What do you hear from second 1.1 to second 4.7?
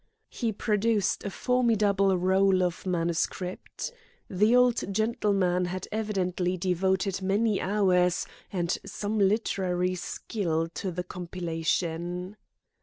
a formidable roll of manuscript. The